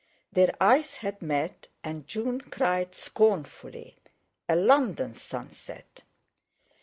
[0.31, 3.99] Their eyes had met, and June cried scornfully:
[4.49, 6.01] "A London sunset!"